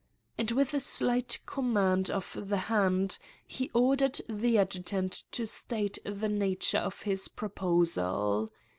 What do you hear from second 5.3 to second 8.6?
to state the nature of his pro posal.